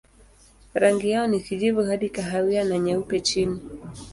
[0.75, 3.59] Rangi yao ni kijivu hadi kahawia na nyeupe chini.